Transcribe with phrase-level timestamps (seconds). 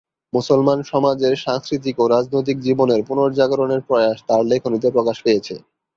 [0.33, 5.55] মুসলমান সমাজের সাংস্কৃতিক ও রাজনৈতিক জীবনের পুনর্জাগরণের প্রয়াস তার লেখনীতে প্রকাশ পেয়েছে।